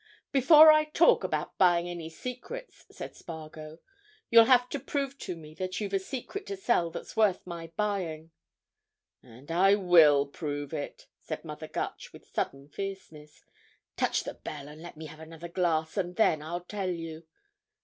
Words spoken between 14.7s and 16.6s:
let me have another glass, and then